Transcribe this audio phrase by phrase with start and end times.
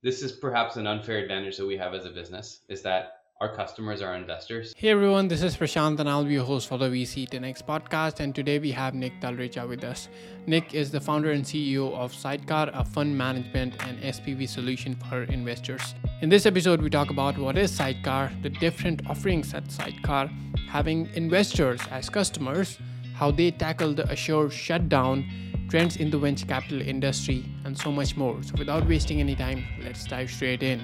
[0.00, 3.52] this is perhaps an unfair advantage that we have as a business is that our
[3.52, 4.72] customers are investors.
[4.76, 8.20] Hey everyone, this is Prashant and I'll be your host for the VC 10X podcast.
[8.20, 10.08] And today we have Nik Talreja with us.
[10.46, 15.24] Nik is the founder and CEO of Sydecar, a fund management and SPV solution for
[15.24, 15.94] investors.
[16.20, 20.30] In this episode, we talk about what is Sydecar, the different offerings at Sydecar,
[20.68, 22.78] having investors as customers,
[23.14, 25.28] how they tackle the assured shutdown,
[25.68, 28.42] trends in the venture capital industry, and so much more.
[28.42, 30.80] So without wasting any time, let's dive straight in.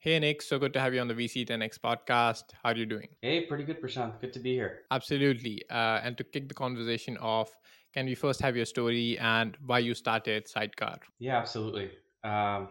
[0.00, 2.44] Hey Nik, so good to have you on the VC10X podcast.
[2.62, 3.08] How are you doing?
[3.20, 4.20] Hey, pretty good, Prashant.
[4.22, 4.80] Good to be here.
[4.90, 5.62] Absolutely.
[5.68, 7.54] Uh, and to kick the conversation off,
[7.92, 10.98] can we first have your story and why you started Sydecar?
[11.18, 11.90] Yeah, absolutely.
[12.24, 12.68] Um,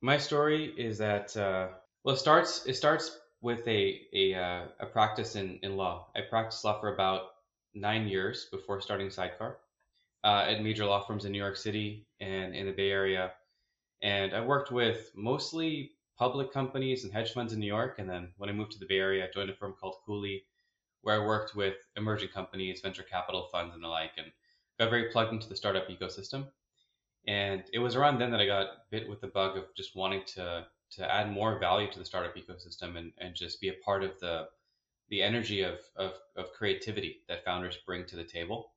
[0.00, 1.68] my story is that uh,
[2.04, 6.08] well, it starts it starts with a a, uh, a practice in in law.
[6.16, 7.22] I practiced law for about
[7.74, 9.56] nine years before starting Sydecar
[10.24, 13.32] uh, at major law firms in New York City and in the Bay Area,
[14.02, 17.98] and I worked with mostly public companies and hedge funds in New York.
[17.98, 20.44] And then when I moved to the Bay Area, I joined a firm called Cooley,
[21.00, 24.30] where I worked with emerging companies, venture capital funds, and the like, and
[24.78, 26.48] got very plugged into the startup ecosystem.
[27.26, 30.22] And it was around then that I got bit with the bug of just wanting
[30.34, 34.02] to to add more value to the startup ecosystem and, and just be a part
[34.02, 34.48] of the
[35.08, 38.72] the energy of, of, of creativity that founders bring to the table.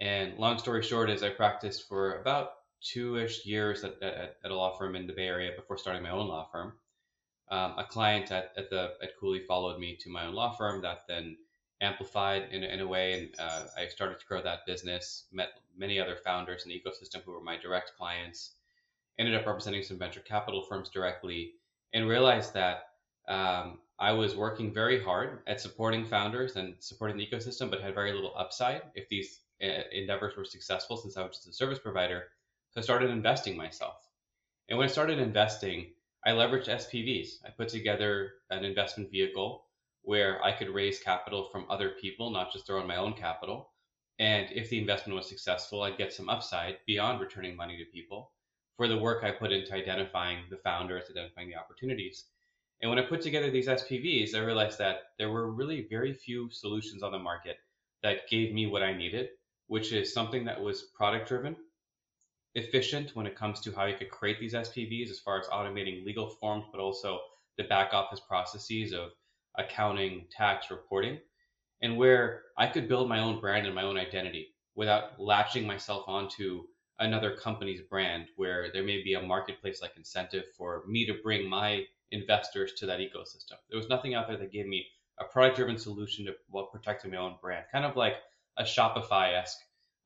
[0.00, 2.50] And long story short is I practiced for about
[2.82, 6.10] two-ish years at, at, at, a law firm in the Bay Area before starting my
[6.10, 6.74] own law firm.
[7.50, 10.82] Um, a client at, at the at Cooley followed me to my own law firm
[10.82, 11.36] that then
[11.82, 15.24] amplified in, in a way, and uh, I started to grow that business.
[15.32, 18.52] Met many other founders in the ecosystem who were my direct clients.
[19.18, 21.52] Ended up representing some venture capital firms directly,
[21.92, 22.84] and realized that
[23.28, 27.94] um, I was working very hard at supporting founders and supporting the ecosystem, but had
[27.94, 31.78] very little upside if these uh, endeavors were successful, since I was just a service
[31.78, 32.24] provider
[32.72, 33.96] so I started investing myself.
[34.68, 35.92] And when I started investing,
[36.24, 37.44] I leveraged SPVs.
[37.44, 39.66] I put together an investment vehicle
[40.02, 43.70] where I could raise capital from other people, not just throw in my own capital.
[44.18, 48.32] And if the investment was successful, I'd get some upside beyond returning money to people
[48.76, 52.24] for the work I put into identifying the founders, identifying the opportunities.
[52.80, 56.50] And when I put together these SPVs, I realized that there were really very few
[56.50, 57.58] solutions on the market
[58.02, 59.28] that gave me what I needed,
[59.68, 61.56] which is something that was product driven,
[62.54, 66.04] efficient when it comes to how you could create these SPVs as far as automating
[66.04, 67.20] legal forms, but also
[67.56, 69.10] the back office processes of
[69.56, 71.18] accounting, tax, reporting,
[71.82, 76.04] and where I could build my own brand and my own identity without latching myself
[76.06, 76.62] onto
[76.98, 81.48] another company's brand where there may be a marketplace like incentive for me to bring
[81.48, 83.56] my investors to that ecosystem.
[83.68, 84.86] There was nothing out there that gave me
[85.18, 88.14] a product driven solution to while protecting my own brand, kind of like
[88.56, 89.58] a Shopify esque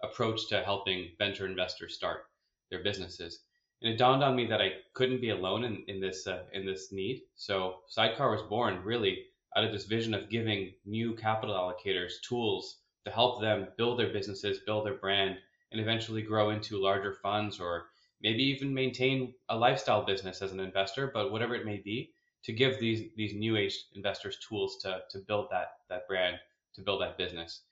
[0.03, 2.27] approach to helping venture investors start
[2.71, 3.41] their businesses.
[3.83, 6.65] And it dawned on me that I couldn't be alone in, in this uh, in
[6.65, 7.23] this need.
[7.35, 9.27] So Sydecar was born really
[9.57, 14.13] out of this vision of giving new capital allocators tools to help them build their
[14.13, 15.37] businesses, build their brand,
[15.73, 17.87] and eventually grow into larger funds or
[18.23, 22.13] maybe even maintain a lifestyle business as an investor, but whatever it may be,
[22.45, 26.37] to give these these new age investors tools to to build that that brand,
[26.75, 27.63] to build that business.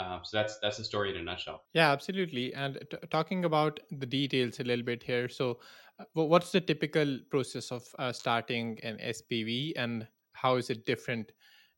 [0.00, 1.62] Um, so that's that's the story in a nutshell.
[1.72, 2.52] Yeah, absolutely.
[2.52, 5.28] And t- talking about the details a little bit here.
[5.28, 5.60] So,
[6.00, 10.08] uh, what's the typical process of uh, starting an SPV, and
[10.44, 11.32] how is it different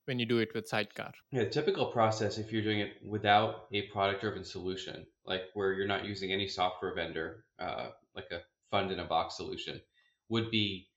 [0.06, 1.12] when you do it with Sydecar?
[1.30, 6.04] Yeah, typical process if you're doing it without a product-driven solution, like where you're not
[6.04, 8.40] using any software vendor, uh, like a
[8.72, 9.80] fund in a box solution,
[10.28, 10.88] would be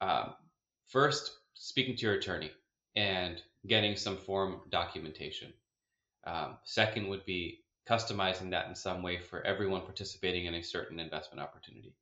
[0.00, 0.34] um,
[0.86, 2.50] first speaking to your attorney
[2.96, 5.52] and getting some form documentation
[6.26, 10.98] um, second would be customizing that in some way for everyone participating in a certain
[11.00, 11.94] investment opportunity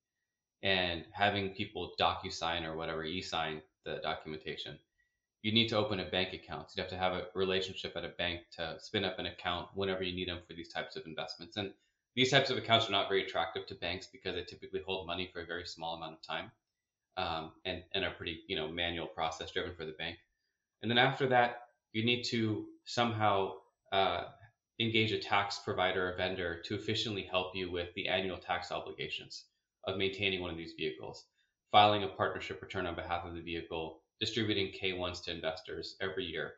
[0.62, 4.78] and having people docu-sign or whatever e-sign the documentation
[5.42, 6.68] you need to open a bank account.
[6.74, 10.02] You have to have a relationship at a bank to spin up an account whenever
[10.02, 11.56] you need them for these types of investments.
[11.56, 11.72] And
[12.16, 15.30] these types of accounts are not very attractive to banks because they typically hold money
[15.32, 16.50] for a very small amount of time
[17.16, 20.16] um, and, and are pretty you know manual process driven for the bank.
[20.82, 23.52] And then after that you need to somehow
[23.92, 24.24] uh,
[24.80, 29.44] engage a tax provider or vendor to efficiently help you with the annual tax obligations
[29.84, 31.24] of maintaining one of these vehicles,
[31.72, 36.54] filing a partnership return on behalf of the vehicle, distributing K1s to investors every year.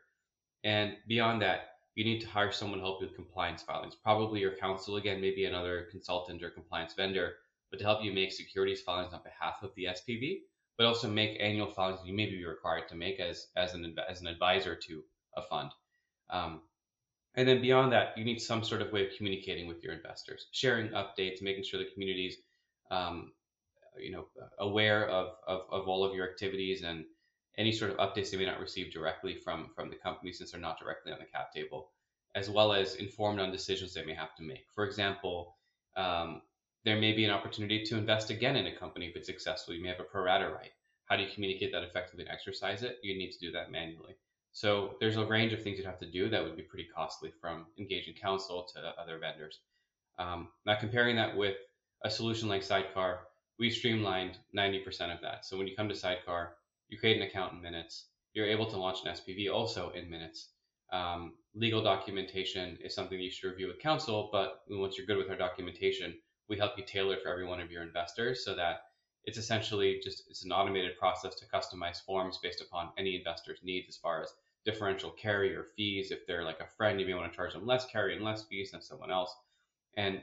[0.63, 4.39] And beyond that, you need to hire someone to help you with compliance filings, probably
[4.39, 7.33] your counsel again, maybe another consultant or compliance vendor,
[7.71, 10.39] but to help you make securities filings on behalf of the SPV,
[10.77, 14.21] but also make annual filings you may be required to make as, as, an, as
[14.21, 15.03] an advisor to
[15.35, 15.71] a fund.
[16.29, 16.61] Um,
[17.35, 20.47] and then beyond that, you need some sort of way of communicating with your investors,
[20.51, 22.37] sharing updates, making sure the community's
[22.91, 23.33] um,
[23.99, 24.25] you know
[24.59, 27.05] aware of, of, of all of your activities and
[27.59, 30.61] any sort of updates they may not receive directly from from the company since they're
[30.61, 31.91] not directly on the cap table,
[32.33, 34.65] as well as informed on decisions they may have to make.
[34.73, 35.57] For example,
[35.97, 36.41] um,
[36.85, 39.73] there may be an opportunity to invest again in a company if it's successful.
[39.73, 40.71] You may have a pro rata right.
[41.05, 42.97] How do you communicate that effectively and exercise it?
[43.03, 44.15] You need to do that manually.
[44.53, 47.31] So there's a range of things you'd have to do that would be pretty costly
[47.41, 49.59] from engaging counsel to other vendors.
[50.17, 51.57] Um, now comparing that with
[52.03, 53.19] a solution like Sydecar,
[53.57, 55.45] we've streamlined 90% of that.
[55.45, 56.49] So when you come to Sydecar,
[56.89, 58.05] you create an account in minutes.
[58.33, 60.49] You're able to launch an SPV also in minutes.
[60.91, 65.29] Um, legal documentation is something you should review with counsel, but once you're good with
[65.29, 66.15] our documentation,
[66.47, 68.81] we help you tailor for every one of your investors so that
[69.25, 73.87] it's essentially just it's an automated process to customize forms based upon any investor's needs
[73.89, 74.33] as far as
[74.65, 76.11] differential carry or fees.
[76.11, 78.43] If they're like a friend, you may want to charge them less carry and less
[78.43, 79.35] fees than someone else.
[79.95, 80.21] And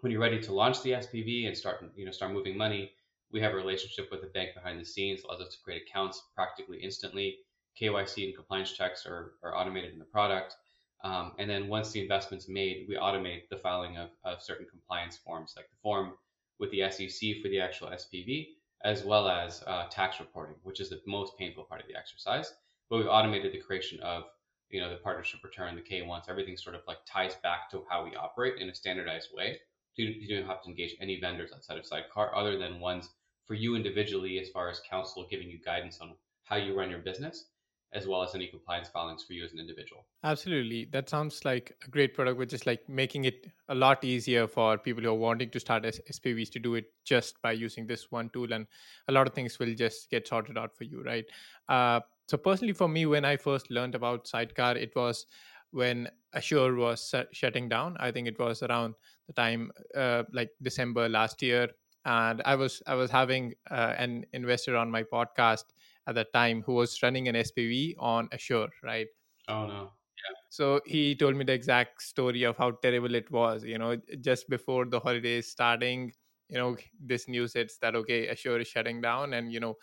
[0.00, 2.92] when you're ready to launch the SPV and start you know start moving money,
[3.32, 6.22] we have a relationship with a bank behind the scenes, allows us to create accounts
[6.34, 7.38] practically instantly.
[7.80, 10.56] KYC and compliance checks are, are automated in the product.
[11.04, 15.16] Um, and then once the investment's made, we automate the filing of, of certain compliance
[15.16, 16.14] forms, like the form
[16.58, 18.48] with the SEC for the actual SPV,
[18.84, 22.52] as well as uh, tax reporting, which is the most painful part of the exercise.
[22.90, 24.24] But we've automated the creation of
[24.70, 28.04] you know the partnership return, the K1s, everything sort of like ties back to how
[28.04, 29.58] we operate in a standardized way.
[29.94, 33.08] So you don't have to engage any vendors outside of Sydecar other than ones
[33.48, 36.14] for you individually as far as counsel giving you guidance on
[36.44, 37.46] how you run your business
[37.94, 40.04] as well as any compliance filings for you as an individual.
[40.22, 40.88] Absolutely.
[40.92, 44.76] That sounds like a great product, which is like making it a lot easier for
[44.76, 48.28] people who are wanting to start SPVs to do it just by using this one
[48.30, 48.52] tool.
[48.52, 48.66] And
[49.08, 51.24] a lot of things will just get sorted out for you, right?
[51.68, 55.24] Uh, so, personally, for me, when I first learned about Sydecar, it was
[55.70, 57.96] when Assure was shutting down.
[57.98, 58.94] I think it was around
[59.26, 61.68] the time, uh, like December last year.
[62.08, 65.64] And I was I was having uh, an investor on my podcast
[66.06, 69.08] at that time who was running an SPV on Assure, right?
[69.48, 69.92] Oh no.
[70.16, 70.34] Yeah.
[70.50, 73.64] So he told me the exact story of how terrible it was.
[73.64, 76.12] You know, just before the holidays starting,
[76.48, 79.76] you know, this news hits that okay, Assure is shutting down, and you know,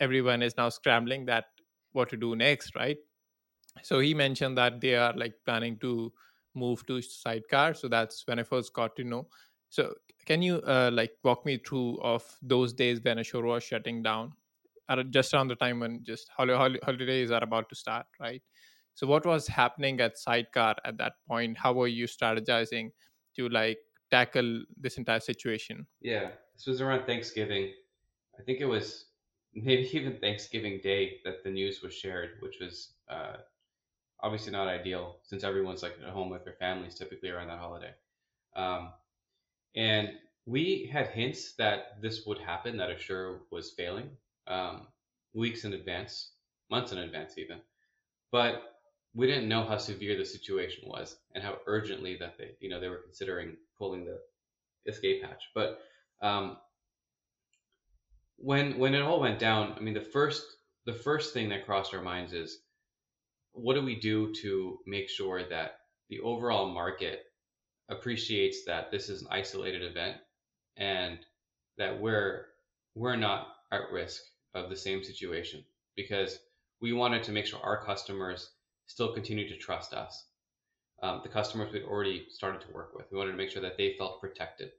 [0.00, 1.46] everyone is now scrambling that
[1.92, 2.98] what to do next, right?
[3.82, 6.12] So he mentioned that they are like planning to
[6.54, 7.76] move to Sydecar.
[7.76, 9.28] So that's when I first got to know.
[9.76, 9.92] So
[10.24, 14.32] can you uh, like walk me through of those days when Assure was shutting down?
[15.10, 18.40] just around the time when just holidays are about to start, right?
[18.94, 21.58] So what was happening at Sydecar at that point?
[21.58, 22.92] How were you strategizing
[23.34, 23.76] to like
[24.10, 25.86] tackle this entire situation?
[26.00, 27.72] Yeah, this was around Thanksgiving.
[28.40, 29.06] I think it was
[29.54, 33.36] maybe even Thanksgiving Day that the news was shared, which was uh,
[34.22, 37.92] obviously not ideal since everyone's like at home with their families typically around that holiday.
[38.54, 38.92] Um,
[39.76, 40.10] and
[40.46, 44.10] we had hints that this would happen, that Assure was failing
[44.46, 44.86] um,
[45.34, 46.30] weeks in advance,
[46.70, 47.58] months in advance even.
[48.32, 48.62] But
[49.14, 52.80] we didn't know how severe the situation was and how urgently that they, you know,
[52.80, 54.18] they were considering pulling the
[54.86, 55.42] escape hatch.
[55.54, 55.80] But
[56.22, 56.58] um,
[58.36, 60.44] when when it all went down, I mean, the first
[60.84, 62.58] the first thing that crossed our minds is,
[63.52, 65.78] what do we do to make sure that
[66.08, 67.24] the overall market
[67.88, 70.16] appreciates that this is an isolated event
[70.76, 71.18] and
[71.78, 72.46] that we're
[72.94, 74.22] we're not at risk
[74.54, 75.64] of the same situation
[75.96, 76.38] because
[76.80, 78.50] we wanted to make sure our customers
[78.86, 80.26] still continue to trust us.
[81.02, 83.06] Um, the customers we'd already started to work with.
[83.10, 84.72] We wanted to make sure that they felt protected.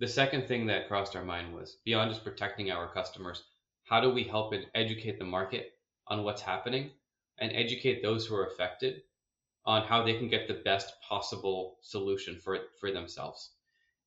[0.00, 3.44] The second thing that crossed our mind was beyond just protecting our customers,
[3.84, 5.72] how do we help and educate the market
[6.08, 6.90] on what's happening
[7.38, 9.02] and educate those who are affected
[9.66, 13.50] on how they can get the best possible solution for for themselves.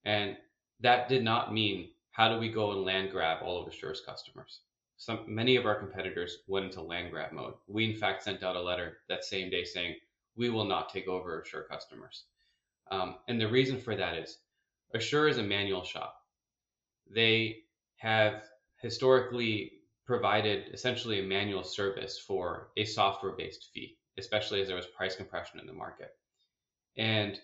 [0.05, 0.38] And
[0.81, 4.62] that did not mean how do we go and land grab all of Assure's customers
[5.03, 7.55] some many of our competitors went into land grab mode.
[7.67, 9.95] We in fact sent out a letter that same day saying
[10.36, 12.25] we will not take over Assure customers.
[12.89, 14.38] Um, and the reason for that is
[14.93, 16.15] Assure is a manual shop.
[17.10, 17.63] They
[17.98, 18.43] have
[18.81, 19.74] historically
[20.05, 25.15] provided essentially a manual service for a software based fee, especially as there was price
[25.15, 26.15] compression in the market.
[26.98, 27.39] And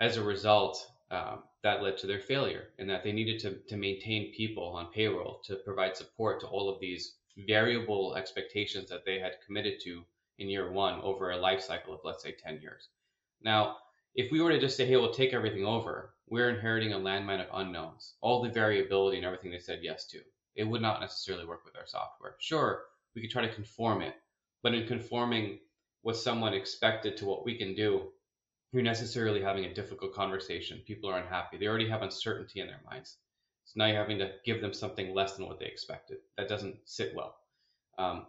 [0.00, 3.76] as a result, um, that led to their failure and that they needed to, to
[3.76, 9.18] maintain people on payroll to provide support to all of these variable expectations that they
[9.18, 10.04] had committed to
[10.38, 12.88] in year one over a life cycle of let's say 10 years.
[13.42, 13.76] Now
[14.14, 17.40] if we were to just say hey we'll take everything over we're inheriting a landmine
[17.40, 20.20] of unknowns all the variability and everything they said yes to.
[20.54, 22.36] It would not necessarily work with our software.
[22.38, 22.82] Sure
[23.14, 24.14] we could try to conform it
[24.62, 25.58] but in conforming
[26.02, 28.08] what someone expected to what we can do,
[28.72, 30.82] you're necessarily having a difficult conversation.
[30.86, 31.58] People are unhappy.
[31.58, 33.16] They already have uncertainty in their minds.
[33.64, 36.18] So now you're having to give them something less than what they expected.
[36.36, 37.36] That doesn't sit well.
[37.98, 38.26] Um,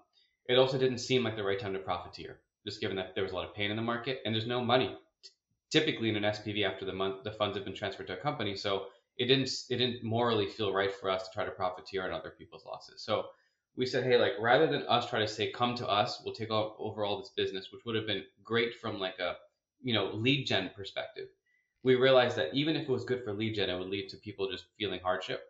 [0.47, 3.31] it also didn't seem like the right time to profiteer, just given that there was
[3.31, 4.97] a lot of pain in the market and there's no money
[5.71, 8.55] typically in an SPV after the month the funds have been transferred to a company.
[8.55, 8.87] So
[9.17, 12.31] it didn't it didn't morally feel right for us to try to profiteer on other
[12.37, 13.01] people's losses.
[13.03, 13.27] So
[13.75, 16.51] we said, hey, like rather than us try to say, come to us, we'll take
[16.51, 19.35] over all this business, which would have been great from like a
[19.81, 21.27] you know lead gen perspective.
[21.83, 24.17] We realized that even if it was good for lead gen, it would lead to
[24.17, 25.41] people just feeling hardship.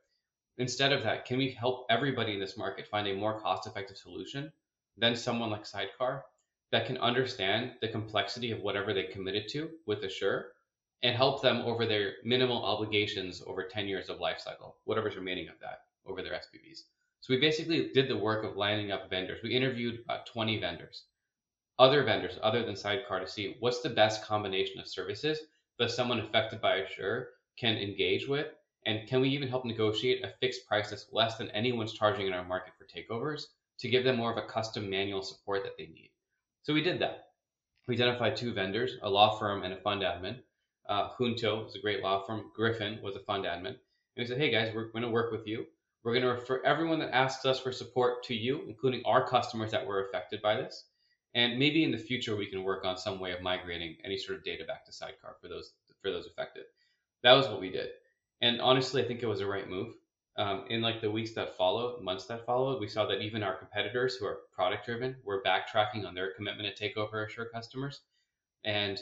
[0.57, 4.51] Instead of that, can we help everybody in this market find a more cost-effective solution
[4.97, 6.21] than someone like Sydecar
[6.71, 10.51] that can understand the complexity of whatever they committed to with Assure
[11.03, 15.49] and help them over their minimal obligations over 10 years of life cycle, whatever's remaining
[15.49, 16.83] of that over their SPVs.
[17.21, 19.43] So we basically did the work of lining up vendors.
[19.43, 21.03] We interviewed about 20 vendors,
[21.77, 25.39] other vendors other than Sydecar to see what's the best combination of services
[25.77, 28.47] that someone affected by Assure can engage with.
[28.87, 32.33] And can we even help negotiate a fixed price that's less than anyone's charging in
[32.33, 33.43] our market for takeovers
[33.79, 36.09] to give them more of a custom manual support that they need?
[36.63, 37.27] So we did that.
[37.87, 40.39] We identified two vendors, a law firm and a fund admin.
[40.89, 42.51] Uh, Junto was a great law firm.
[42.55, 43.67] Griffin was a fund admin.
[43.67, 43.77] And
[44.17, 45.67] we said, hey guys, we're going to work with you.
[46.03, 49.71] We're going to refer everyone that asks us for support to you, including our customers
[49.71, 50.85] that were affected by this.
[51.33, 54.37] And maybe in the future we can work on some way of migrating any sort
[54.37, 56.63] of data back to Sydecar for those for those affected.
[57.23, 57.89] That was what we did.
[58.41, 59.93] And honestly, I think it was a right move
[60.37, 63.55] um, in like the weeks that followed, months that followed, we saw that even our
[63.55, 68.01] competitors who are product driven were backtracking on their commitment to take over Assure customers.
[68.63, 68.99] And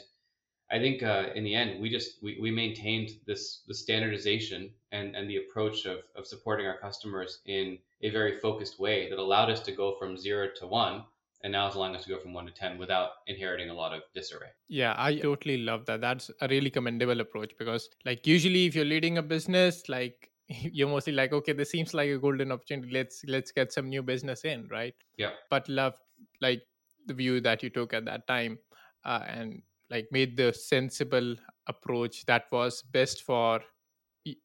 [0.72, 5.16] I think uh, in the end, we just we, we maintained this the standardization and,
[5.16, 9.50] and the approach of, of supporting our customers in a very focused way that allowed
[9.50, 11.04] us to go from zero to one
[11.42, 13.94] and now it's allowing us to go from one to 10 without inheriting a lot
[13.94, 14.48] of disarray.
[14.68, 16.00] Yeah, I totally love that.
[16.00, 20.88] That's a really commendable approach because, like, usually if you're leading a business, like, you're
[20.88, 24.44] mostly like okay this seems like a golden opportunity let's let's get some new business
[24.44, 25.94] in right yeah but love
[26.40, 26.60] like
[27.06, 28.58] the view that you took at that time
[29.04, 33.60] uh, and like made the sensible approach that was best for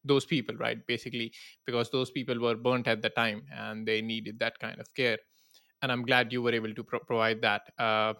[0.03, 0.85] those people right?
[0.87, 1.33] Basically
[1.65, 5.17] because those people were burnt at the time and they needed that kind of care.
[5.81, 7.61] And i'm glad you were able to pro- provide that.
[7.77, 8.13] Uh,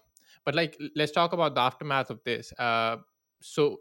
[0.45, 2.53] but like let's talk about the aftermath of this.
[2.59, 2.97] Uh,
[3.41, 3.79] so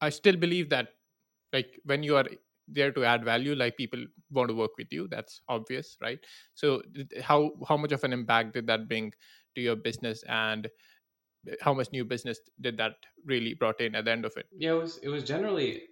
[0.00, 0.88] i still believe that
[1.52, 2.26] like when you are
[2.68, 5.08] there to add value like people want to work with you.
[5.08, 6.18] That's obvious right?
[6.54, 6.82] So
[7.22, 9.12] how how much of an impact did that bring
[9.54, 10.22] to your business?
[10.28, 10.68] And
[11.60, 14.46] how much new business did that really brought in at the end of it?
[14.52, 15.82] Yeah it was it was generally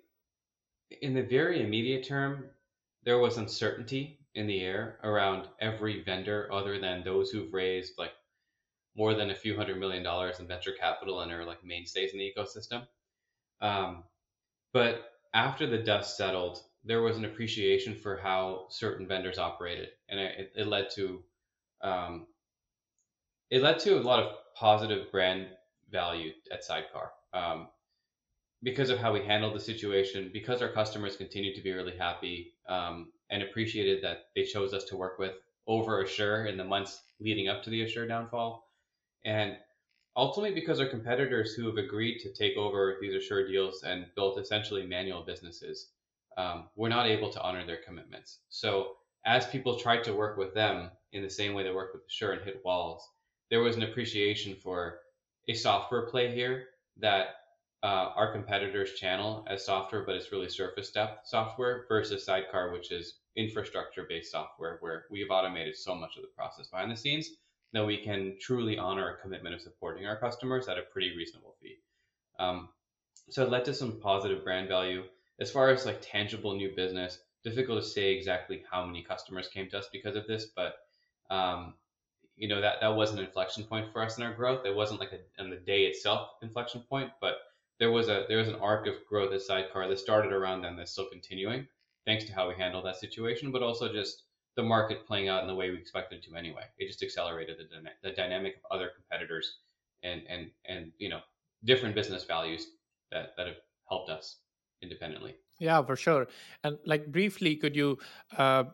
[1.03, 2.45] in the very immediate term
[3.05, 8.13] there was uncertainty in the air around every vendor other than those who've raised like
[8.97, 12.19] more than a few hundred million dollars in venture capital and are like mainstays in
[12.19, 12.87] the ecosystem.
[13.61, 14.05] Um,
[14.73, 20.21] but after the dust settled, there was an appreciation for how certain vendors operated, and
[20.21, 21.23] it, it led to
[21.83, 22.27] um,
[23.51, 25.47] it led to a lot of positive brand
[25.91, 27.69] value at Sydecar um,
[28.63, 32.55] because of how we handled the situation, because our customers continued to be really happy
[32.69, 35.35] um, and appreciated that they chose us to work with
[35.67, 38.71] over Assure in the months leading up to the Assure downfall,
[39.25, 39.57] and
[40.17, 44.39] ultimately because our competitors who have agreed to take over these Assure deals and built
[44.41, 45.91] essentially manual businesses
[46.39, 48.39] um, were not able to honor their commitments.
[48.49, 48.93] So
[49.25, 52.33] as people tried to work with them in the same way they worked with Assure
[52.33, 53.07] and hit walls,
[53.51, 55.01] there was an appreciation for
[55.49, 56.65] a software play here
[56.99, 57.37] that
[57.83, 62.91] uh, our competitors channel as software, but it's really surface depth software versus Sydecar, which
[62.91, 67.31] is infrastructure based software where we've automated so much of the process behind the scenes
[67.73, 71.55] that we can truly honor a commitment of supporting our customers at a pretty reasonable
[71.61, 71.77] fee.
[72.39, 72.71] Um,
[73.29, 75.05] so it led to some positive brand value.
[75.39, 79.69] As far as like tangible new business, difficult to say exactly how many customers came
[79.71, 80.77] to us because of this, but
[81.29, 81.75] um,
[82.37, 84.65] you know that that was an inflection point for us in our growth.
[84.65, 87.39] It wasn't like a on the day itself inflection point, but
[87.79, 90.77] there was a there was an arc of growth at Sydecar that started around then
[90.77, 91.67] that's still continuing,
[92.05, 94.25] thanks to how we handled that situation, but also just
[94.57, 96.63] the market playing out in the way we expected to anyway.
[96.79, 99.59] It just accelerated the, the dynamic of other competitors
[100.03, 101.21] and and and you know
[101.65, 102.69] different business values
[103.11, 103.57] that that have
[103.89, 104.39] helped us
[104.83, 105.37] independently.
[105.59, 106.29] Yeah, for sure.
[106.65, 107.99] And like briefly, could you
[108.37, 108.65] uh,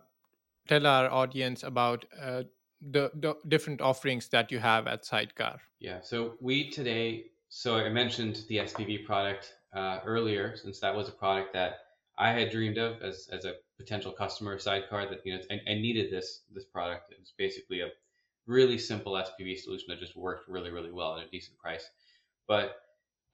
[0.69, 2.42] tell our audience about uh,
[2.91, 5.59] the, the different offerings that you have at Sydecar?
[5.79, 6.01] Yeah.
[6.03, 7.27] So we today.
[7.49, 11.75] So I mentioned the SPV product uh, earlier, since that was a product that
[12.19, 15.71] I had dreamed of as, as a potential customer of Sydecar that you know I,
[15.71, 17.12] I needed this this product.
[17.12, 17.89] It was basically a
[18.47, 21.89] really simple SPV solution that just worked really, really well at a decent price.
[22.49, 22.77] But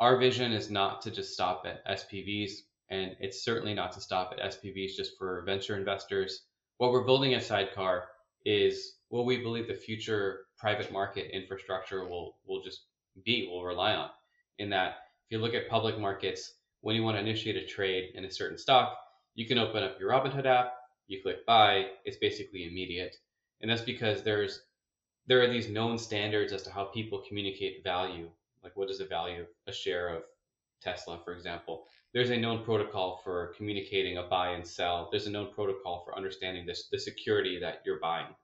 [0.01, 2.53] our vision is not to just stop at SPVs,
[2.91, 6.43] and it's certainly not to stop at SPVs just for venture investors.
[6.77, 8.03] What we're building at Sydecar
[8.45, 12.83] is what we believe the future private market infrastructure will will just
[13.25, 14.11] be, will rely on.
[14.59, 18.11] In that, if you look at public markets, when you want to initiate a trade
[18.15, 18.97] in a certain stock,
[19.35, 20.75] you can open up your Robinhood app,
[21.07, 23.17] you click buy, it's basically immediate.
[23.61, 24.63] And that's because there's
[25.27, 28.29] there are these known standards as to how people communicate value.
[28.63, 30.23] Like what is the value of a share of
[30.81, 31.85] Tesla, for example?
[32.15, 35.09] There's a known protocol for communicating a buy and sell.
[35.11, 38.35] There's a known protocol for understanding this the security that you're buying.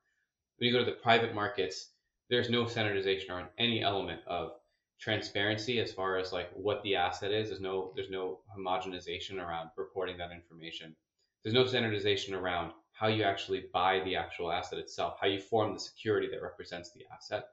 [0.57, 1.91] When you go to the private markets,
[2.31, 4.53] there's no standardization on any element of
[5.01, 7.49] transparency as far as like what the asset is.
[7.49, 10.95] There's no there's no homogenization around reporting that information.
[11.43, 15.75] There's no standardization around how you actually buy the actual asset itself, how you form
[15.75, 17.49] the security that represents the asset.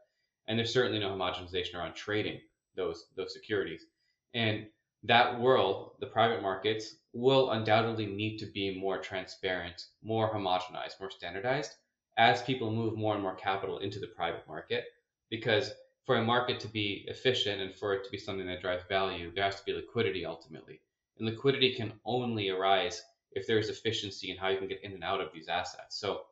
[0.48, 2.40] And there's certainly no homogenization around trading
[2.76, 3.88] those those securities.
[4.36, 4.68] And
[5.04, 11.10] that world, the private markets, will undoubtedly need to be more transparent, more homogenized, more
[11.10, 11.76] standardized
[12.18, 14.86] as people move more and more capital into the private market.
[15.30, 15.72] Because
[16.06, 19.32] for a market to be efficient and for it to be something that drives value,
[19.34, 20.82] there has to be liquidity ultimately.
[21.18, 23.02] And liquidity can only arise
[23.32, 25.98] if there's efficiency in how you can get in and out of these assets.
[25.98, 26.24] So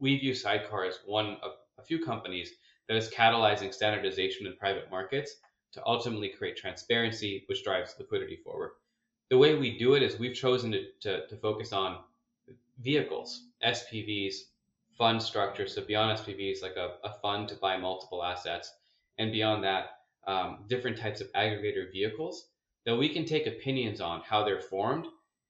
[0.00, 2.50] we view Sydecar as one of a few companies
[2.88, 5.36] that is catalyzing standardization in private markets
[5.72, 8.70] to ultimately create transparency, which drives liquidity forward.
[9.30, 11.98] The way we do it is we've chosen to, to, to focus on
[12.80, 14.34] vehicles, SPVs,
[14.98, 15.68] fund structure.
[15.68, 18.72] So beyond SPVs, like a, a fund to buy multiple assets,
[19.16, 22.48] and beyond that, um, different types of aggregator vehicles
[22.84, 25.06] that we can take opinions on how they're formed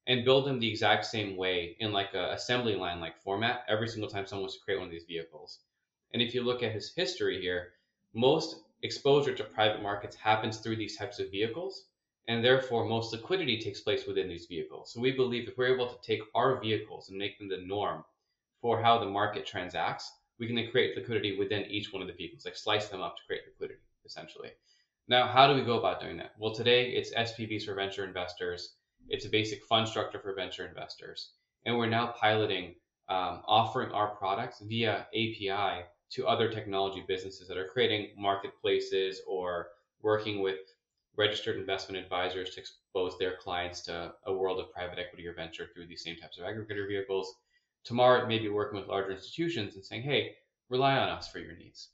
[0.07, 3.89] and build them the exact same way in like a assembly line like format every
[3.89, 5.61] single time someone wants to create one of these vehicles.
[6.13, 7.73] And if you look at his history here,
[8.15, 11.87] most exposure to private markets happens through these types of vehicles,
[12.29, 14.93] and therefore most liquidity takes place within these vehicles.
[14.93, 18.05] So we believe if we're able to take our vehicles and make them the norm
[18.61, 22.15] for how the market transacts, we can then create liquidity within each one of the
[22.15, 24.51] vehicles, like slice them up to create liquidity, essentially.
[25.09, 26.33] Now, how do we go about doing that?
[26.39, 28.75] Well, today it's SPVs for venture investors.
[29.09, 31.31] It's a basic fund structure for venture investors.
[31.65, 32.75] And we're now piloting
[33.09, 39.69] um, offering our products via API to other technology businesses that are creating marketplaces or
[40.03, 40.59] working with
[41.17, 45.69] registered investment advisors to expose their clients to a world of private equity or venture
[45.75, 47.35] through these same types of aggregator vehicles.
[47.85, 50.37] Tomorrow, it may be working with larger institutions and saying, hey,
[50.69, 51.89] rely on us for your needs.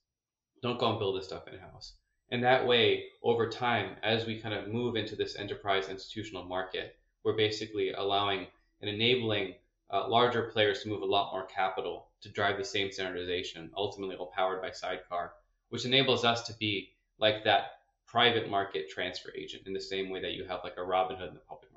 [0.62, 1.94] Don't go and build this stuff in house.
[2.30, 6.96] And that way, over time, as we kind of move into this enterprise institutional market,
[7.22, 8.46] we're basically allowing
[8.80, 9.54] and enabling
[9.90, 14.16] uh, larger players to move a lot more capital to drive the same standardization, ultimately
[14.16, 15.30] all powered by Sydecar,
[15.68, 17.72] which enables us to be like that
[18.06, 21.34] private market transfer agent in the same way that you have like a Robinhood in
[21.34, 21.72] the public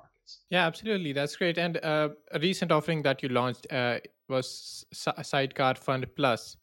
[0.50, 1.12] Yeah, absolutely.
[1.12, 1.58] That's great.
[1.58, 6.56] And uh, a recent offering that you launched uh, was Sydecar Fund Plus.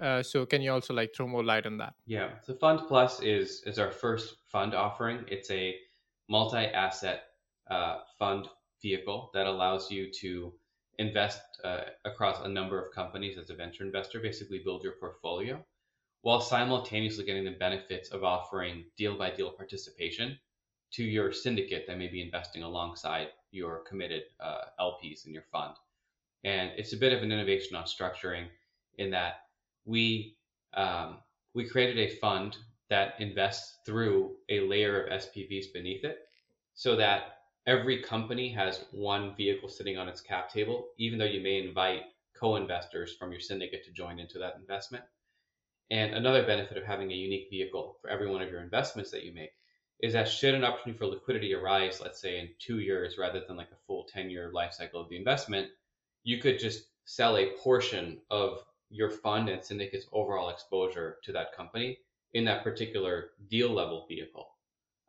[0.00, 1.94] Uh, so can you also like throw more light on that?
[2.06, 5.24] Yeah, so Fund Plus is is our first fund offering.
[5.28, 5.74] It's a
[6.28, 7.22] multi-asset
[7.70, 8.48] uh, fund
[8.80, 10.52] vehicle that allows you to
[10.98, 15.64] invest uh, across a number of companies as a venture investor, basically build your portfolio,
[16.22, 20.38] while simultaneously getting the benefits of offering deal by deal participation
[20.92, 25.74] to your syndicate that may be investing alongside your committed uh, LPs in your fund.
[26.44, 28.46] And it's a bit of an innovation on structuring
[28.96, 29.42] in that
[29.84, 30.36] we
[30.74, 31.18] um,
[31.54, 32.56] we created a fund
[32.90, 36.18] that invests through a layer of SPVs beneath it,
[36.74, 41.42] so that every company has one vehicle sitting on its cap table, even though you
[41.42, 42.02] may invite
[42.34, 45.04] co-investors from your syndicate to join into that investment.
[45.90, 49.24] And another benefit of having a unique vehicle for every one of your investments that
[49.24, 49.50] you make
[50.00, 53.56] is that should an opportunity for liquidity arise, let's say in two years rather than
[53.56, 55.68] like a full 10 year life cycle of the investment,
[56.22, 61.52] you could just sell a portion of your fund and syndicate's overall exposure to that
[61.54, 61.98] company
[62.34, 64.48] in that particular deal level vehicle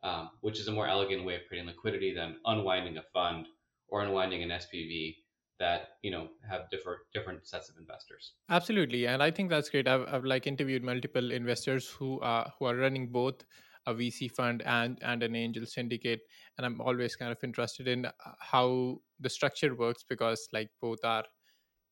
[0.04, 3.48] um, which is a more elegant way of creating liquidity than unwinding a fund
[3.88, 5.18] or unwinding an SPV
[5.60, 8.34] that you know have different different sets of investors.
[8.50, 9.88] Absolutely, and I think that's great.
[9.88, 13.44] I've, I've like interviewed multiple investors who are who are running both
[13.90, 16.22] a VC fund and and an angel syndicate,
[16.58, 21.00] and I'm always kind of interested in uh, how the structure works because like both
[21.04, 21.24] are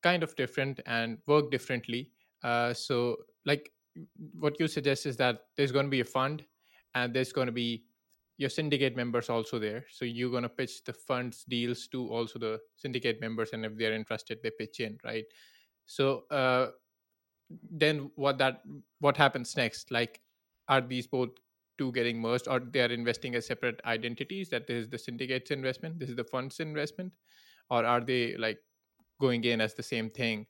[0.03, 2.11] kind of different and work differently.
[2.43, 3.71] Uh, so like
[4.39, 6.43] what you suggest is that there's going to be a fund
[6.93, 7.83] and there's going to be
[8.37, 9.83] your syndicate members also there.
[9.89, 13.75] So you're going to pitch the funds deals to also the syndicate members and if
[13.75, 15.25] they're interested they pitch in right?
[15.85, 16.67] So uh,
[17.71, 18.61] then what that
[18.99, 19.89] what happens next?
[19.91, 20.21] Like
[20.67, 21.29] are these both
[21.77, 25.51] two getting merged or they are investing as separate identities that this is the syndicate's
[25.51, 27.11] investment this is the fund's investment
[27.69, 28.59] or are they like
[29.19, 30.45] going in as the same thing?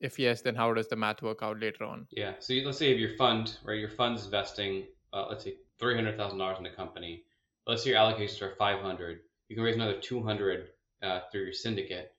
[0.00, 2.06] If yes then how does the math work out later on?
[2.10, 5.54] Yeah so you, let's say if your fund right your fund's investing uh, let's say
[5.80, 7.24] $300000 in a company
[7.66, 10.68] let's say your allocations are 500 you can raise another 200
[11.02, 12.12] uh, through your syndicate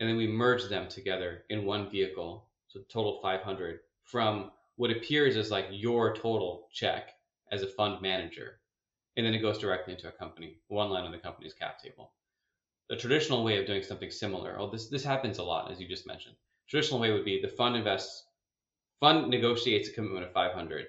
[0.00, 5.36] and then we merge them together in one vehicle so total 500 from what appears
[5.36, 7.10] as like your total check
[7.52, 8.60] as a fund manager
[9.16, 12.12] and then it goes directly into a company one line on the company's cap table
[12.88, 15.88] the traditional way of doing something similar oh this this happens a lot as you
[15.88, 16.36] just mentioned
[16.68, 18.24] traditional way would be the fund invests
[19.00, 20.86] fund negotiates a commitment of 500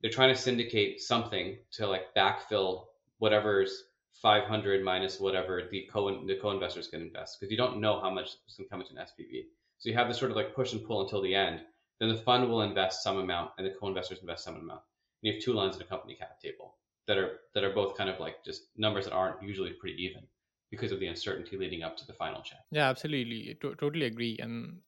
[0.00, 2.84] they're trying to syndicate something to like backfill
[3.18, 3.84] whatever's
[4.22, 8.30] 500 minus whatever the co the co-investors can invest because you don't know how much
[8.48, 9.44] is going to come into an SPV.
[9.78, 11.60] So you have this sort of like push and pull until the end.
[12.00, 14.80] Then the fund will invest some amount and the co-investors invest some amount.
[15.22, 17.96] And you have two lines in a company cap table that are that are both
[17.96, 20.28] kind of like just numbers that aren't usually pretty even
[20.70, 22.66] because of the uncertainty leading up to the final check.
[22.70, 23.54] Yeah, absolutely.
[23.62, 24.36] To- totally agree.
[24.38, 24.82] And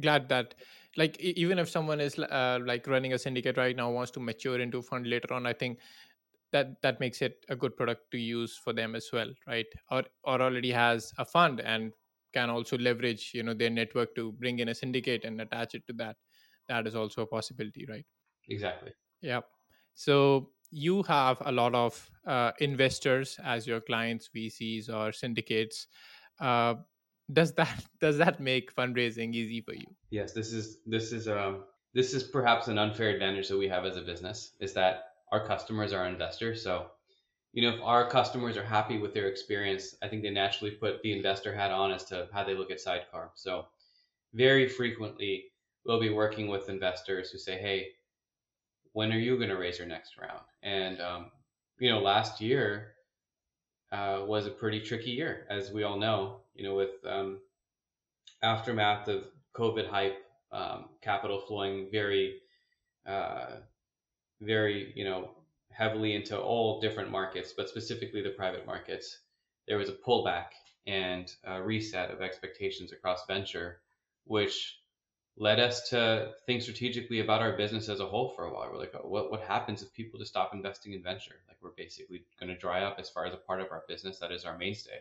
[0.00, 0.54] glad that,
[0.96, 4.60] like, even if someone is uh, like running a syndicate right now, wants to mature
[4.60, 5.80] into a fund later on, I think
[6.52, 10.04] that that makes it a good product to use for them as well right or
[10.24, 11.92] or already has a fund and
[12.32, 15.86] can also leverage you know their network to bring in a syndicate and attach it
[15.86, 16.16] to that
[16.68, 18.06] that is also a possibility right
[18.48, 19.40] exactly yeah
[19.94, 25.86] so you have a lot of uh, investors as your clients vcs or syndicates
[26.40, 26.74] uh,
[27.32, 31.64] does that does that make fundraising easy for you yes this is this is um
[31.94, 35.44] this is perhaps an unfair advantage that we have as a business is that our
[35.46, 36.62] customers are investors.
[36.62, 36.86] So,
[37.52, 41.02] you know, if our customers are happy with their experience, I think they naturally put
[41.02, 43.30] the investor hat on as to how they look at Sydecar.
[43.34, 43.66] So,
[44.34, 45.44] very frequently,
[45.84, 47.88] we'll be working with investors who say, "Hey,
[48.92, 51.30] when are you going to raise your next round?" And um,
[51.78, 52.94] you know, last year
[53.90, 56.40] uh, was a pretty tricky year, as we all know.
[56.54, 57.40] You know, with um,
[58.42, 59.24] aftermath of
[59.56, 60.18] COVID hype,
[60.50, 62.40] um, capital flowing very
[63.06, 63.56] uh,
[64.40, 65.30] very, you know,
[65.70, 69.18] heavily into all different markets, but specifically the private markets,
[69.66, 70.48] there was a pullback
[70.86, 73.80] and a reset of expectations across venture,
[74.24, 74.78] which
[75.36, 78.70] led us to think strategically about our business as a whole for a while.
[78.70, 81.36] We're like, what what happens if people just stop investing in venture?
[81.48, 84.18] Like we're basically going to dry up as far as a part of our business
[84.18, 85.00] that is our mainstay.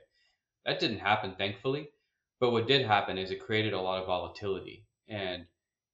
[0.66, 1.90] That didn't happen, thankfully.
[2.40, 4.86] But what did happen is it created a lot of volatility.
[5.08, 5.46] And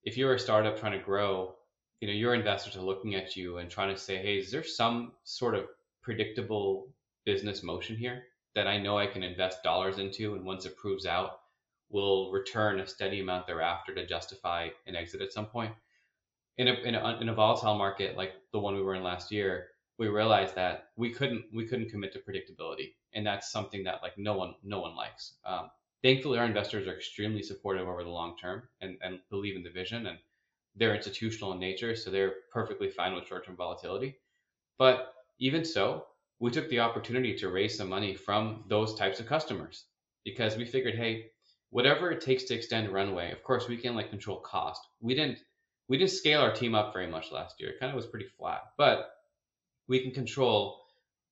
[0.03, 1.55] if you're a startup trying to grow
[1.99, 4.63] you know your investors are looking at you and trying to say hey is there
[4.63, 5.65] some sort of
[6.01, 6.87] predictable
[7.25, 8.23] business motion here
[8.55, 11.39] that i know i can invest dollars into and once it proves out
[11.89, 15.73] will return a steady amount thereafter to justify an exit at some point.
[16.57, 19.31] In a, in a, in a volatile market like the one we were in last
[19.31, 19.67] year
[19.99, 22.93] we realized that we couldn't we couldn't commit to predictability.
[23.13, 25.33] And that's something that like no one no one likes.
[25.45, 25.69] Um,
[26.03, 29.69] thankfully our investors are extremely supportive over the long term and, and believe in the
[29.69, 30.17] vision and
[30.75, 34.19] they're institutional in nature, so they're perfectly fine with short term volatility.
[34.77, 36.05] But even so,
[36.39, 39.85] we took the opportunity to raise some money from those types of customers
[40.23, 41.31] because we figured, hey,
[41.69, 44.81] whatever it takes to extend runway, of course we can like control cost.
[44.99, 45.39] We didn't
[45.87, 47.69] we didn't scale our team up very much last year.
[47.69, 49.09] It kind of was pretty flat, but
[49.87, 50.81] we can control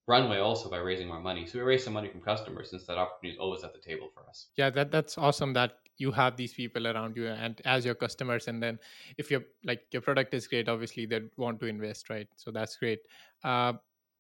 [0.08, 1.46] runway also by raising more money.
[1.46, 4.10] So we raised some money from customers since that opportunity is always at the table
[4.14, 4.48] for us.
[4.56, 8.48] Yeah, that that's awesome that you have these people around you and as your customers
[8.48, 8.78] and then
[9.18, 12.76] if your like your product is great obviously they want to invest right so that's
[12.76, 13.00] great
[13.44, 13.74] uh,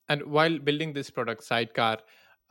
[0.09, 1.97] and while building this product Sydecar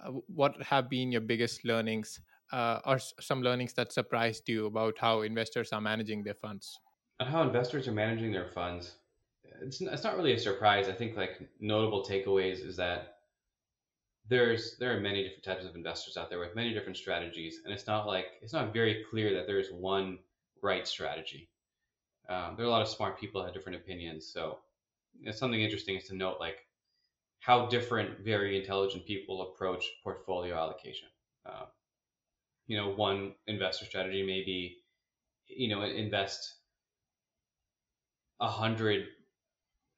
[0.04, 2.20] uh, what have been your biggest learnings
[2.52, 6.78] uh, or some learnings that surprised you about how investors are managing their funds
[7.20, 8.96] And how investors are managing their funds
[9.62, 13.14] it's, it's not really a surprise i think like notable takeaways is that
[14.28, 17.72] there's there are many different types of investors out there with many different strategies, and
[17.72, 20.18] it's not like it's not very clear that there's one
[20.62, 21.50] right strategy.
[22.28, 24.60] Um, there are a lot of smart people that have different opinions, so
[25.22, 26.66] it's something interesting is to note like
[27.40, 31.08] how different very intelligent people approach portfolio allocation.
[31.44, 31.66] Uh,
[32.66, 34.78] you know, one investor strategy may be,
[35.46, 36.54] you know, invest
[38.40, 39.06] a hundred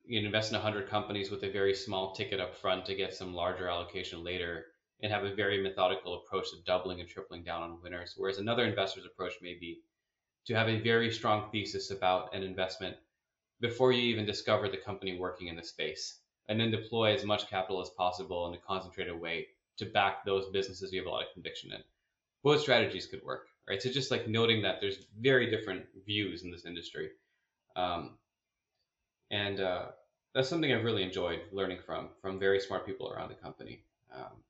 [0.04, 2.94] you can invest in a 100 companies with a very small ticket up front to
[2.94, 4.66] get some larger allocation later
[5.02, 8.14] and have a very methodical approach to doubling and tripling down on winners.
[8.16, 9.80] Whereas another investor's approach may be
[10.46, 12.96] to have a very strong thesis about an investment
[13.60, 17.50] before you even discover the company working in the space and then deploy as much
[17.50, 21.26] capital as possible in a concentrated way to back those businesses you have a lot
[21.26, 21.82] of conviction in.
[22.42, 23.82] Both strategies could work, right?
[23.82, 27.10] So just like noting that there's very different views in this industry.
[27.74, 28.18] Um,
[29.30, 29.86] and uh,
[30.34, 33.82] that's something I've really enjoyed learning from from very smart people around the company.
[34.14, 34.42] Um,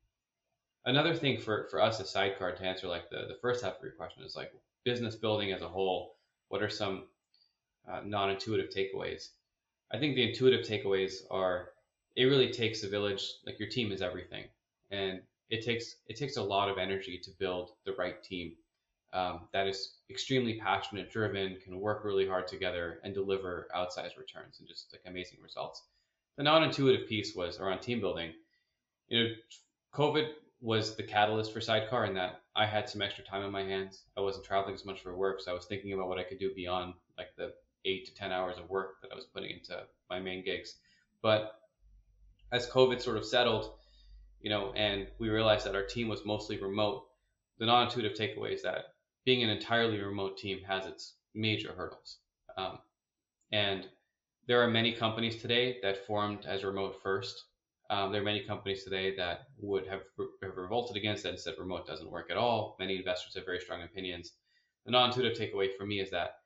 [0.84, 3.82] another thing for for us as Sydecar to answer like the the first half of
[3.82, 4.52] your question is like
[4.84, 6.16] business building as a whole.
[6.48, 7.04] What are some
[7.90, 9.28] uh, non-intuitive takeaways?
[9.92, 11.70] I think the intuitive takeaways are
[12.16, 13.24] it really takes a village.
[13.44, 14.44] Like your team is everything,
[14.90, 18.52] and it takes it takes a lot of energy to build the right team
[19.12, 24.58] um, that is extremely passionate, driven, can work really hard together and deliver outsized returns
[24.58, 25.84] and just like amazing results.
[26.36, 28.32] The non-intuitive piece was around team building.
[29.08, 29.30] You know,
[29.94, 33.62] COVID was the catalyst for Sydecar in that I had some extra time on my
[33.62, 34.02] hands.
[34.18, 36.38] I wasn't traveling as much for work, so I was thinking about what I could
[36.38, 37.54] do beyond like the
[37.86, 40.76] eight to ten hours of work that I was putting into my main gigs.
[41.22, 41.54] But
[42.52, 43.72] as COVID sort of settled,
[44.46, 47.02] you know, and we realized that our team was mostly remote,
[47.58, 52.18] the non-intuitive takeaway is that being an entirely remote team has its major hurdles.
[52.56, 52.78] Um,
[53.50, 53.88] and
[54.46, 57.42] there are many companies today that formed as remote first.
[57.90, 60.02] Um, there are many companies today that would have,
[60.40, 62.76] have revolted against that and said remote doesn't work at all.
[62.78, 64.34] Many investors have very strong opinions.
[64.84, 66.36] The non-intuitive takeaway for me is that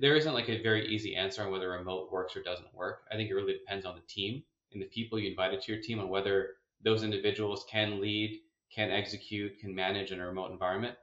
[0.00, 3.02] there isn't like a very easy answer on whether remote works or doesn't work.
[3.12, 5.82] I think it really depends on the team and the people you invited to your
[5.82, 8.40] team and whether those individuals can lead,
[8.74, 10.96] can execute, can manage in a remote environment.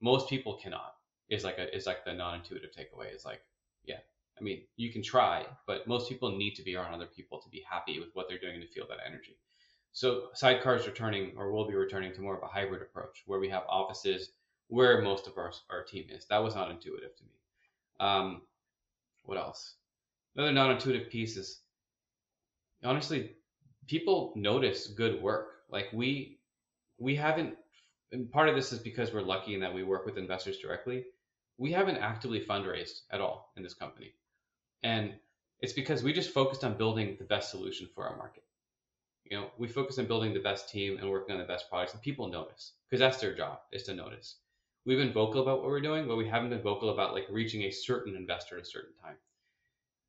[0.00, 0.94] Most people cannot.
[1.28, 3.14] Is like a is like the non-intuitive takeaway.
[3.14, 3.42] Is like
[3.84, 3.98] yeah
[4.38, 7.48] i mean you can try but most people need to be around other people to
[7.48, 9.36] be happy with what they're doing and to feel that energy.
[9.92, 13.48] So Sydecar's returning or will be returning to more of a hybrid approach where we
[13.48, 14.30] have offices
[14.68, 16.26] where most of our, our team is.
[16.26, 17.30] That was not intuitive to me.
[17.98, 18.42] Um,
[19.24, 19.74] what else?
[20.36, 21.60] Another non-intuitive piece is
[22.84, 23.32] honestly
[23.88, 26.38] people notice good work like we
[26.98, 27.56] we haven't
[28.12, 31.04] and part of this is because we're lucky in that we work with investors directly.
[31.58, 34.14] We haven't actively fundraised at all in this company.
[34.82, 35.14] And
[35.60, 38.44] it's because we just focused on building the best solution for our market.
[39.24, 41.92] You know, we focus on building the best team and working on the best products,
[41.92, 44.36] and people notice because that's their job is to notice.
[44.86, 47.62] We've been vocal about what we're doing, but we haven't been vocal about like reaching
[47.62, 49.16] a certain investor at a certain time.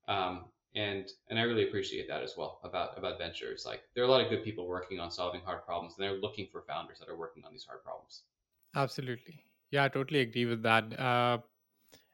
[0.07, 3.63] Um, and and I really appreciate that as well about about ventures.
[3.65, 6.19] Like there are a lot of good people working on solving hard problems, and they're
[6.19, 8.23] looking for founders that are working on these hard problems.
[8.75, 10.99] Absolutely, yeah, I totally agree with that.
[10.99, 11.39] Uh,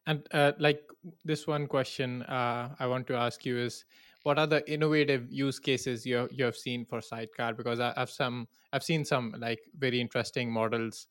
[0.08, 0.82] and uh, like
[1.24, 3.86] this one question uh, I want to ask you is,
[4.24, 7.58] what are the innovative use cases you you have seen for Sydecar?
[7.58, 11.08] Because I, have some I've seen some like very interesting models,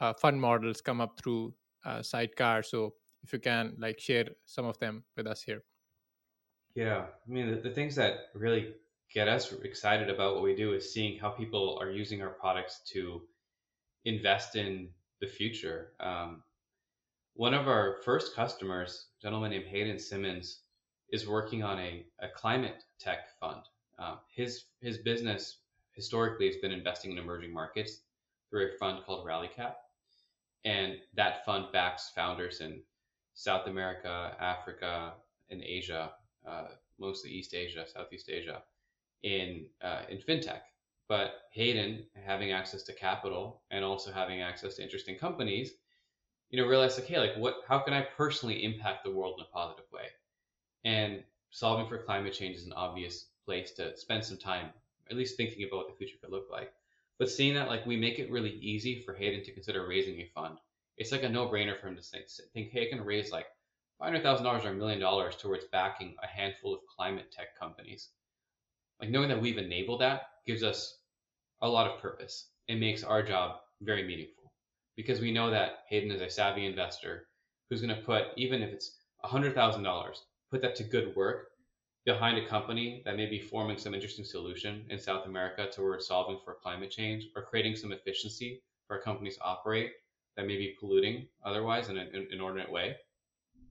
[0.00, 2.64] uh, fun models come up through uh, Sydecar.
[2.64, 5.62] So if you can like share some of them with us here.
[6.74, 8.74] Yeah, I mean, the, the things that really
[9.12, 12.80] get us excited about what we do is seeing how people are using our products
[12.92, 13.22] to
[14.04, 14.88] invest in
[15.20, 15.92] the future.
[16.00, 16.42] Um,
[17.34, 20.60] one of our first customers, a gentleman named Hayden Simmons,
[21.10, 23.62] is working on a, a climate tech fund.
[23.98, 25.58] Uh, his his business
[25.92, 28.00] historically has been investing in emerging markets
[28.48, 29.74] through a fund called RallyCap,
[30.64, 32.82] and that fund backs founders in
[33.34, 35.12] South America, Africa,
[35.50, 36.12] and Asia
[36.98, 38.62] mostly East Asia, Southeast Asia,
[39.22, 40.62] in uh, in fintech.
[41.08, 45.72] But Hayden, having access to capital and also having access to interesting companies,
[46.50, 47.56] you know, realized like, hey, like what?
[47.66, 50.06] How can I personally impact the world in a positive way?
[50.84, 54.70] And solving for climate change is an obvious place to spend some time,
[55.10, 56.72] at least thinking about what the future could look like.
[57.18, 60.30] But seeing that like we make it really easy for Hayden to consider raising a
[60.34, 60.58] fund,
[60.96, 63.46] it's like a no-brainer for him to think, think hey, I can raise like
[64.02, 68.08] $500,000 or a million dollars towards backing a handful of climate tech companies.
[69.00, 70.98] Like knowing that we've enabled that gives us
[71.60, 72.48] a lot of purpose.
[72.66, 74.52] It makes our job very meaningful
[74.96, 77.28] because we know that Hayden is a savvy investor
[77.70, 80.16] who's going to put, even if it's $100,000,
[80.50, 81.50] put that to good work
[82.04, 86.40] behind a company that may be forming some interesting solution in South America towards solving
[86.44, 89.92] for climate change or creating some efficiency for companies to operate
[90.36, 92.96] that may be polluting otherwise in an inordinate way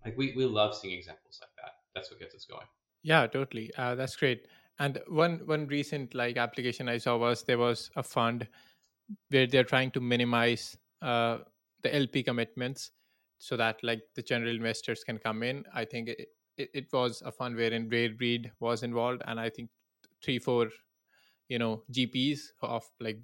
[0.05, 1.73] like we we love seeing examples like that.
[1.95, 2.67] That's what gets us going.
[3.03, 3.71] Yeah totally.
[3.77, 4.47] Uh, that's great.
[4.79, 8.47] And one one recent like application i saw was there was a fund
[9.29, 11.39] where they're trying to minimize uh,
[11.83, 12.91] the lp commitments
[13.37, 15.65] so that like the general investors can come in.
[15.73, 19.49] I think it, it, it was a fund wherein Rare Reed was involved and i
[19.49, 19.69] think
[20.23, 20.69] three four
[21.49, 23.19] you know gps of like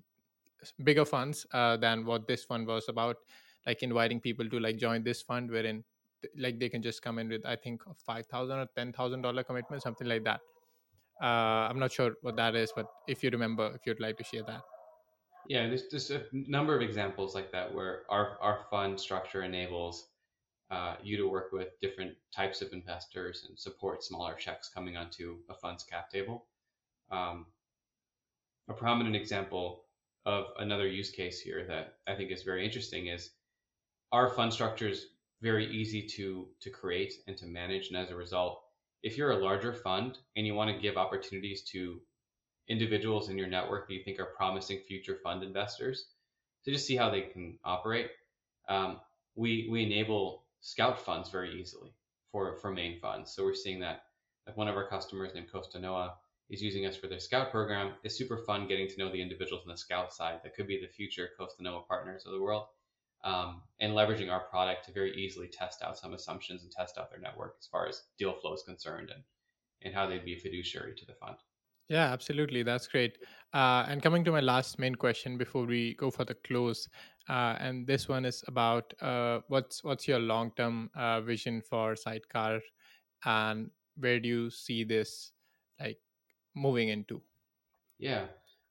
[0.84, 3.18] bigger funds uh, than what this fund was about
[3.66, 5.84] like inviting people to like join this fund wherein
[6.38, 9.44] like they can just come in with i think five thousand or ten thousand dollar
[9.44, 10.40] commitment something like that
[11.22, 14.24] uh, i'm not sure what that is but if you remember if you'd like to
[14.24, 14.62] share that
[15.48, 20.10] yeah there's just a number of examples like that where our, our fund structure enables
[20.70, 25.38] uh, you to work with different types of investors and support smaller checks coming onto
[25.50, 26.46] a fund's cap table.
[27.10, 27.46] Um,
[28.68, 29.86] a prominent example
[30.26, 33.30] of another use case here that I think is very interesting is
[34.12, 35.08] our fund structures
[35.42, 37.90] very easy to to create and to manage.
[37.90, 38.62] And as a result
[39.04, 42.02] if you're a larger fund and you want to give opportunities to
[42.68, 46.08] individuals in your network that you think are promising future fund investors
[46.66, 48.10] to just see how they can operate
[48.68, 49.00] um,
[49.36, 51.94] we we enable scout funds very easily
[52.32, 53.34] for for main funds.
[53.34, 54.02] So we're seeing that
[54.46, 56.14] like one of our customers named Costanoa
[56.50, 57.94] is using us for their scout program.
[58.04, 60.80] It's super fun getting to know the individuals on the scout side that could be
[60.80, 62.68] the future Costanoa partners of the world
[63.24, 67.10] um, and leveraging our product to very easily test out some assumptions and test out
[67.10, 69.24] their network as far as deal flow is concerned and,
[69.84, 71.38] and how they'd be a fiduciary to the fund.
[71.90, 72.64] Yeah, absolutely.
[72.64, 73.18] That's great.
[73.54, 76.90] Uh, and coming to my last main question before we go for the close,
[77.30, 81.96] uh, and this one is about uh, what's what's your long term uh, vision for
[81.96, 82.60] Sydecar,
[83.24, 85.32] and where do you see this
[85.80, 86.00] like
[86.56, 87.22] moving into?
[88.00, 88.26] Yeah,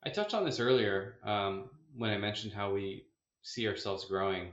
[0.04, 3.05] I touched on this earlier um, when I mentioned how we
[3.46, 4.50] see ourselves growing,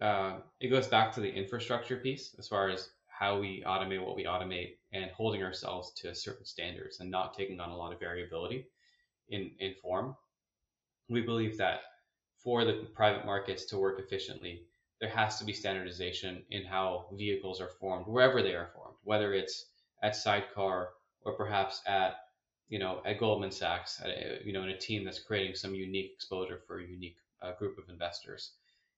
[0.00, 4.14] uh, it goes back to the infrastructure piece as far as how we automate what
[4.14, 7.98] we automate and holding ourselves to certain standards and not taking on a lot of
[7.98, 8.66] variability
[9.30, 10.14] in, in form.
[11.08, 11.80] We believe that
[12.36, 14.62] for the private markets to work efficiently,
[15.00, 19.34] there has to be standardization in how vehicles are formed, wherever they are formed, whether
[19.34, 19.70] it's
[20.04, 20.86] at Sydecar
[21.24, 22.14] or perhaps at
[22.68, 26.12] you know at Goldman Sachs, at, you know in a team that's creating some unique
[26.14, 28.52] exposure for unique uh, group of investors.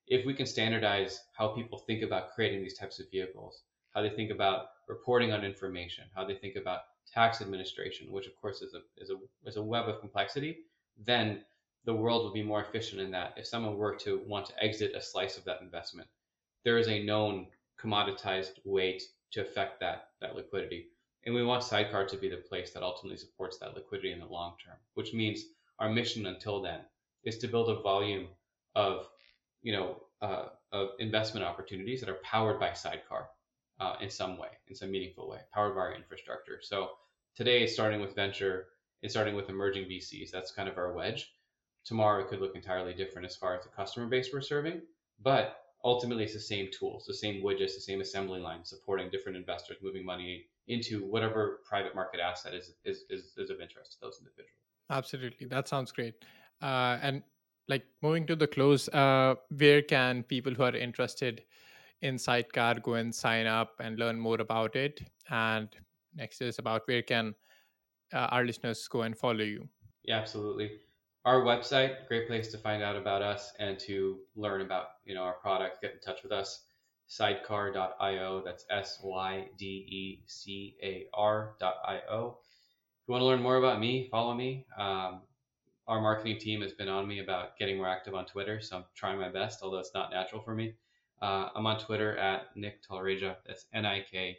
[0.07, 3.63] If we can standardize how people think about creating these types of vehicles,
[3.95, 6.81] how they think about reporting on information, how they think about
[7.13, 9.17] tax administration, which of course is a is a
[9.49, 10.59] is a web of complexity,
[10.99, 11.45] then
[11.85, 13.35] the world will be more efficient in that.
[13.37, 16.09] If someone were to want to exit a slice of that investment,
[16.65, 17.47] there is a known
[17.79, 19.01] commoditized way
[19.33, 20.89] to affect that that liquidity.
[21.25, 24.27] And we want Sydecar to be the place that ultimately supports that liquidity in the
[24.27, 25.45] long term, which means
[25.79, 26.81] our mission until then
[27.25, 28.29] is to build a volume
[28.75, 29.09] of
[29.63, 33.27] you know uh, of investment opportunities that are powered by Sydecar
[33.81, 36.61] uh, in some way, in some meaningful way, powered by our infrastructure.
[36.63, 36.91] So
[37.35, 38.69] today, starting with venture,
[39.03, 40.31] it's starting with emerging VCs.
[40.31, 41.33] That's kind of our wedge.
[41.85, 44.81] Tomorrow, it could look entirely different as far as the customer base we're serving,
[45.23, 49.37] but ultimately, it's the same tools, the same widgets, the same assembly line, supporting different
[49.37, 53.99] investors moving money into whatever private market asset is is, is, is of interest to
[54.01, 54.57] those individuals.
[54.89, 56.15] Absolutely, that sounds great.
[56.65, 57.23] Uh, and
[57.69, 61.43] like moving to the close, uh, where can people who are interested
[62.01, 65.03] in Sydecar go and sign up and learn more about it?
[65.29, 65.69] And
[66.15, 67.35] next is about where can
[68.15, 69.69] uh, our listeners go and follow you?
[70.05, 70.79] Yeah, absolutely.
[71.27, 75.23] Our website, great place to find out about us and to learn about you know
[75.23, 75.83] our product.
[75.83, 76.65] Get in touch with us.
[77.09, 78.43] Sydecar.io.
[78.43, 82.39] That's S Y D E C A R.io.
[82.39, 84.67] If you want to learn more about me, follow me.
[84.79, 85.21] Um,
[85.87, 88.85] our marketing team has been on me about getting more active on Twitter, so I'm
[88.95, 90.75] trying my best, although it's not natural for me.
[91.21, 93.37] Uh, I'm on Twitter at Nik Talreja.
[93.47, 94.39] That's N I K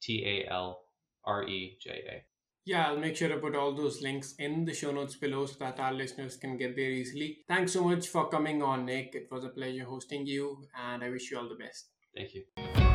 [0.00, 0.80] T A L
[1.24, 2.24] R E J A.
[2.64, 5.54] Yeah, I'll make sure to put all those links in the show notes below so
[5.60, 7.38] that our listeners can get there easily.
[7.46, 9.14] Thanks so much for coming on, Nik.
[9.14, 11.86] It was a pleasure hosting you, and I wish you all the best.
[12.14, 12.85] Thank you.